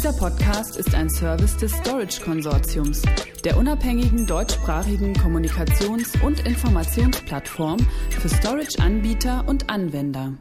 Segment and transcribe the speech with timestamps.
[0.00, 3.02] Dieser Podcast ist ein Service des Storage Konsortiums,
[3.44, 10.38] der unabhängigen deutschsprachigen Kommunikations- und Informationsplattform für Storage-Anbieter und Anwender.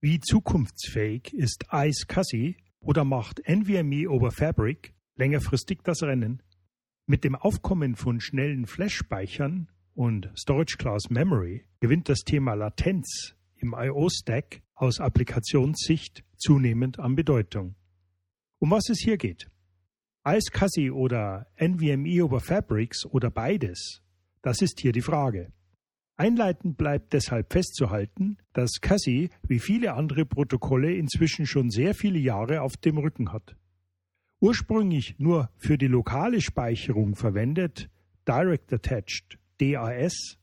[0.00, 6.42] Wie zukunftsfähig ist iSCSI oder macht NVMe over Fabric längerfristig das Rennen?
[7.06, 13.74] Mit dem Aufkommen von schnellen Flash-Speichern und Storage Class Memory gewinnt das Thema Latenz im
[13.76, 17.76] IO-Stack aus Applikationssicht zunehmend an Bedeutung.
[18.62, 19.50] Um was es hier geht?
[20.24, 24.02] iSCSI oder NVMe over Fabrics oder beides?
[24.40, 25.52] Das ist hier die Frage.
[26.16, 32.62] Einleitend bleibt deshalb festzuhalten, dass CASI wie viele andere Protokolle inzwischen schon sehr viele Jahre
[32.62, 33.56] auf dem Rücken hat.
[34.38, 37.90] Ursprünglich nur für die lokale Speicherung verwendet,
[38.28, 40.38] Direct Attached DAS,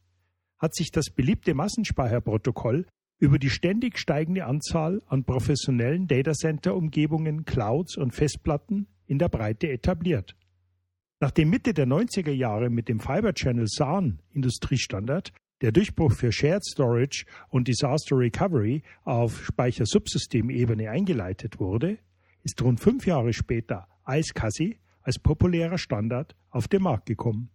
[0.58, 2.86] hat sich das beliebte Massenspeicherprotokoll
[3.20, 10.36] über die ständig steigende Anzahl an professionellen Datacenter-Umgebungen, Clouds und Festplatten in der Breite etabliert.
[11.20, 16.64] Nachdem Mitte der 90er Jahre mit dem Fiber Channel SAN Industriestandard der Durchbruch für Shared
[16.64, 21.98] Storage und Disaster Recovery auf Speichersubsystemebene eingeleitet wurde,
[22.44, 27.50] ist rund fünf Jahre später iSCSI als populärer Standard auf den Markt gekommen.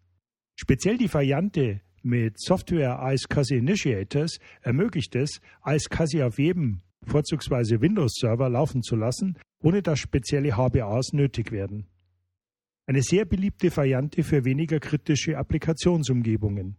[0.57, 8.83] Speziell die Variante mit Software iSCSI Initiators ermöglicht es, iSCSI auf jedem, vorzugsweise Windows-Server laufen
[8.83, 11.87] zu lassen, ohne dass spezielle HBAs nötig werden.
[12.87, 16.77] Eine sehr beliebte Variante für weniger kritische Applikationsumgebungen,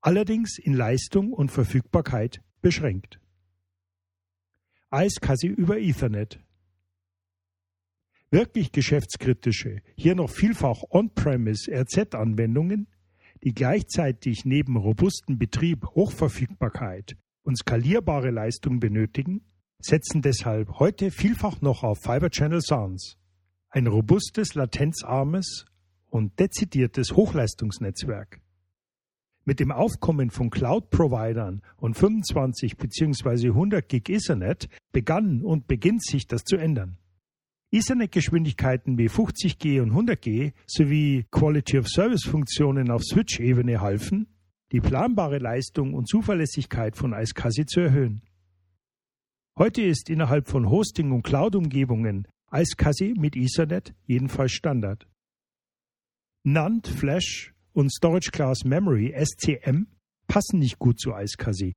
[0.00, 3.20] allerdings in Leistung und Verfügbarkeit beschränkt.
[4.90, 6.40] iSCSI über Ethernet
[8.30, 12.88] Wirklich geschäftskritische, hier noch vielfach On-Premise RZ-Anwendungen
[13.46, 19.44] die gleichzeitig neben robustem Betrieb Hochverfügbarkeit und skalierbare Leistung benötigen,
[19.80, 23.18] setzen deshalb heute vielfach noch auf Fiber Channel SANs,
[23.68, 25.64] ein robustes, latenzarmes
[26.10, 28.40] und dezidiertes Hochleistungsnetzwerk.
[29.44, 33.50] Mit dem Aufkommen von Cloud-Providern und 25 bzw.
[33.50, 36.98] 100 Gig Ethernet begann und beginnt sich das zu ändern.
[37.76, 44.28] Ethernet-Geschwindigkeiten wie 50G und 100G sowie Quality-of-Service-Funktionen auf Switch-Ebene halfen,
[44.72, 48.22] die planbare Leistung und Zuverlässigkeit von iSCSI zu erhöhen.
[49.58, 55.06] Heute ist innerhalb von Hosting- und Cloud-Umgebungen iSCSI mit Ethernet jedenfalls Standard.
[56.44, 59.88] NAND, Flash und Storage Class Memory SCM
[60.28, 61.74] passen nicht gut zu iSCSI.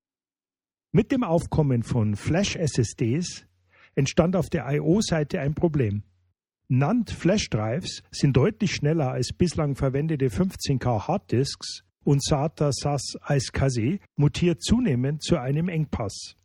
[0.94, 3.49] Mit dem Aufkommen von Flash-SSDs
[4.00, 6.04] entstand auf der I.O.-Seite ein Problem.
[6.70, 14.64] NAND Flash-Drives sind deutlich schneller als bislang verwendete 15K Harddisks und SATA SAS iSCSI mutiert
[14.64, 16.38] zunehmend zu einem Engpass.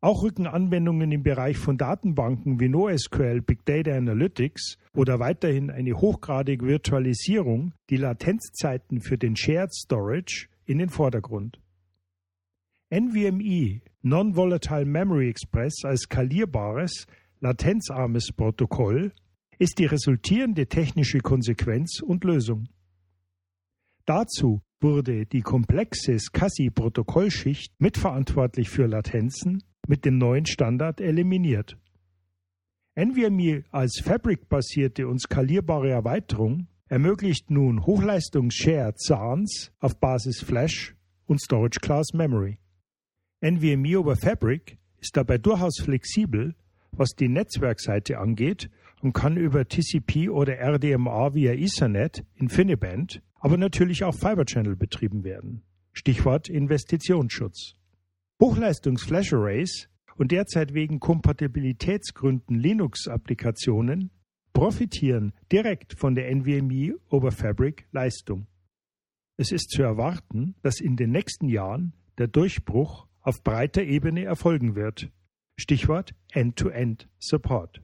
[0.00, 5.94] Auch rücken Anwendungen im Bereich von Datenbanken wie NoSQL, Big Data Analytics oder weiterhin eine
[5.94, 11.60] hochgradige Virtualisierung die Latenzzeiten für den Shared Storage in den Vordergrund.
[12.88, 17.08] NVMe Non-Volatile Memory Express als skalierbares,
[17.40, 19.12] latenzarmes Protokoll
[19.58, 22.68] ist die resultierende technische Konsequenz und Lösung.
[24.04, 31.76] Dazu wurde die komplexe SCSI-Protokollschicht mitverantwortlich für Latenzen mit dem neuen Standard eliminiert.
[32.94, 40.94] NVMe als Fabric-basierte und skalierbare Erweiterung ermöglicht nun Hochleistungs-Shared SANs auf Basis Flash
[41.26, 42.58] und Storage Class Memory.
[43.42, 46.54] NVMe over Fabric ist dabei durchaus flexibel,
[46.92, 48.70] was die Netzwerkseite angeht
[49.02, 55.22] und kann über TCP oder RDMA via Ethernet, InfiniBand, aber natürlich auch Fiber Channel betrieben
[55.22, 55.62] werden.
[55.92, 57.74] Stichwort Investitionsschutz.
[58.40, 64.10] Hochleistungs-Flash-Arrays und derzeit wegen Kompatibilitätsgründen Linux-Applikationen
[64.54, 68.46] profitieren direkt von der NVMe over Fabric Leistung.
[69.36, 74.76] Es ist zu erwarten, dass in den nächsten Jahren der Durchbruch auf breiter Ebene erfolgen
[74.76, 75.10] wird.
[75.58, 77.82] Stichwort End-to-End-Support.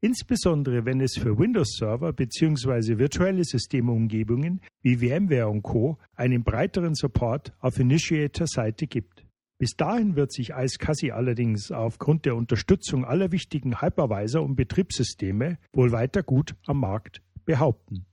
[0.00, 2.98] Insbesondere wenn es für Windows-Server bzw.
[2.98, 5.98] virtuelle Systemumgebungen wie VMware und Co.
[6.14, 9.26] einen breiteren Support auf Initiator-Seite gibt.
[9.58, 15.90] Bis dahin wird sich iSCSI allerdings aufgrund der Unterstützung aller wichtigen Hypervisor und Betriebssysteme wohl
[15.90, 18.06] weiter gut am Markt behaupten.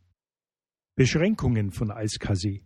[0.95, 2.63] Beschränkungen von iSCSI.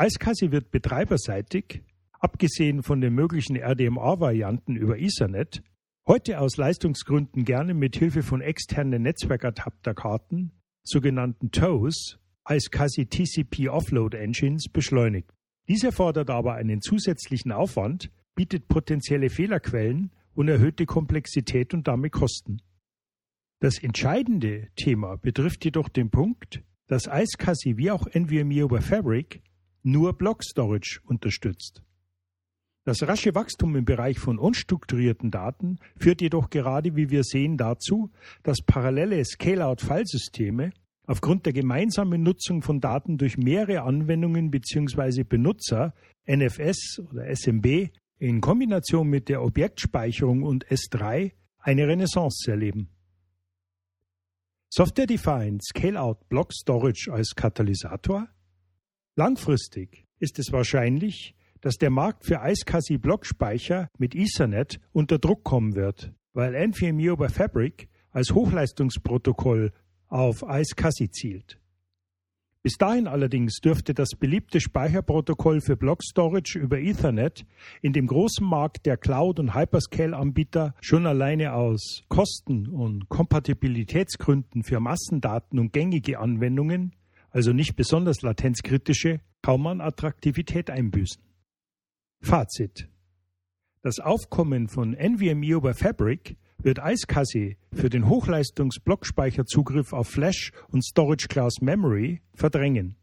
[0.00, 1.82] iSCSI wird betreiberseitig
[2.18, 5.62] abgesehen von den möglichen RDMA-Varianten über Ethernet,
[6.06, 14.16] heute aus Leistungsgründen gerne mit Hilfe von externen Netzwerkadapterkarten, sogenannten TOEs, als quasi TCP Offload
[14.16, 15.30] Engines beschleunigt.
[15.68, 22.62] Dies erfordert aber einen zusätzlichen Aufwand, bietet potenzielle Fehlerquellen und erhöhte Komplexität und damit Kosten.
[23.60, 29.42] Das entscheidende Thema betrifft jedoch den Punkt, dass iSCSI wie auch NVMe over Fabric
[29.82, 31.82] nur Block Storage unterstützt.
[32.88, 38.10] Das rasche Wachstum im Bereich von unstrukturierten Daten führt jedoch gerade, wie wir sehen, dazu,
[38.44, 40.70] dass parallele Scale-out-Filesysteme
[41.06, 45.24] aufgrund der gemeinsamen Nutzung von Daten durch mehrere Anwendungen bzw.
[45.24, 45.92] Benutzer,
[46.26, 47.90] NFS oder SMB,
[48.20, 52.88] in Kombination mit der Objektspeicherung und S3 eine Renaissance erleben.
[54.70, 58.28] Software-Defined Scale-out Block Storage als Katalysator?
[59.14, 65.74] Langfristig ist es wahrscheinlich, dass der Markt für iSCSI Blockspeicher mit Ethernet unter Druck kommen
[65.74, 69.72] wird, weil NVMe over Fabric als Hochleistungsprotokoll
[70.08, 71.58] auf iSCSI zielt.
[72.62, 77.46] Bis dahin allerdings dürfte das beliebte Speicherprotokoll für Block Storage über Ethernet
[77.82, 84.80] in dem großen Markt der Cloud- und Hyperscale-Anbieter schon alleine aus Kosten- und Kompatibilitätsgründen für
[84.80, 86.96] Massendaten und gängige Anwendungen,
[87.30, 91.27] also nicht besonders latenzkritische, kaum an Attraktivität einbüßen.
[92.20, 92.88] Fazit.
[93.82, 101.28] Das Aufkommen von NVMe over Fabric wird iSCSI für den Hochleistungs-Blockspeicherzugriff auf Flash und Storage
[101.28, 102.96] Class Memory verdrängen.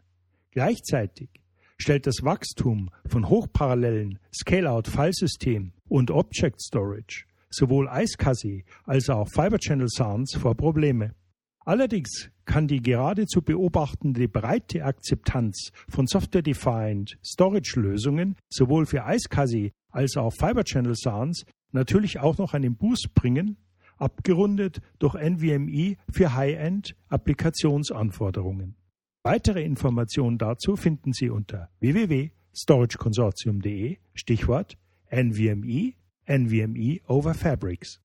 [0.51, 1.29] Gleichzeitig
[1.77, 9.87] stellt das Wachstum von hochparallelen Scale-out-Filesystemen und Object Storage sowohl iSCSI als auch Fiber Channel
[9.89, 11.15] Sounds vor Probleme.
[11.65, 20.31] Allerdings kann die geradezu beobachtende breite Akzeptanz von Software-Defined Storage-Lösungen sowohl für iSCSI als auch
[20.31, 23.57] Fiber Channel Sounds natürlich auch noch einen Boost bringen,
[23.97, 28.75] abgerundet durch NVMe für High-End-Applikationsanforderungen.
[29.23, 34.77] Weitere Informationen dazu finden Sie unter www.storageconsortium.de Stichwort
[35.09, 35.93] NVMe,
[36.27, 38.04] NVMe over Fabrics.